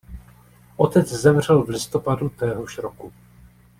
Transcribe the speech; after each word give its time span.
Otec 0.77 1.07
zemřel 1.07 1.63
v 1.63 1.69
listopadu 1.69 2.29
téhož 2.29 2.77
roku. 2.77 3.13